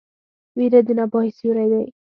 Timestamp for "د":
0.87-0.89